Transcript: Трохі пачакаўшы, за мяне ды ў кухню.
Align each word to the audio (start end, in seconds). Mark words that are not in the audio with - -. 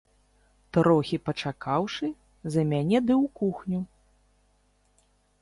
Трохі 0.77 1.19
пачакаўшы, 1.27 2.09
за 2.57 2.61
мяне 2.71 2.97
ды 3.07 3.13
ў 3.23 3.25
кухню. 3.43 3.85